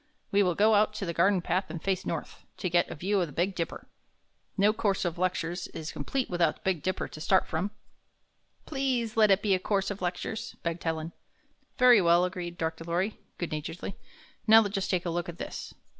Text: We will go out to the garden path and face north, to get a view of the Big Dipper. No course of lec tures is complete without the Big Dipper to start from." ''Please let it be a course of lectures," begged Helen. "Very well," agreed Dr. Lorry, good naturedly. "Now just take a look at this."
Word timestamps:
We 0.31 0.41
will 0.41 0.55
go 0.55 0.73
out 0.73 0.95
to 0.95 1.05
the 1.05 1.13
garden 1.13 1.43
path 1.43 1.69
and 1.69 1.79
face 1.79 2.07
north, 2.07 2.43
to 2.57 2.71
get 2.71 2.89
a 2.89 2.95
view 2.95 3.21
of 3.21 3.27
the 3.27 3.31
Big 3.31 3.53
Dipper. 3.53 3.87
No 4.57 4.73
course 4.73 5.05
of 5.05 5.17
lec 5.17 5.33
tures 5.33 5.67
is 5.75 5.91
complete 5.91 6.27
without 6.27 6.55
the 6.55 6.61
Big 6.63 6.81
Dipper 6.81 7.07
to 7.07 7.21
start 7.21 7.45
from." 7.45 7.69
''Please 8.65 9.15
let 9.15 9.29
it 9.29 9.43
be 9.43 9.53
a 9.53 9.59
course 9.59 9.91
of 9.91 10.01
lectures," 10.01 10.55
begged 10.63 10.83
Helen. 10.83 11.11
"Very 11.77 12.01
well," 12.01 12.25
agreed 12.25 12.57
Dr. 12.57 12.83
Lorry, 12.83 13.19
good 13.37 13.51
naturedly. 13.51 13.95
"Now 14.47 14.67
just 14.69 14.89
take 14.89 15.05
a 15.05 15.11
look 15.11 15.29
at 15.29 15.37
this." 15.37 15.75